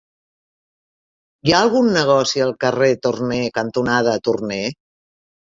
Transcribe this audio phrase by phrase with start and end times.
[1.49, 4.63] Hi ha algun negoci al carrer Torné cantonada Torné?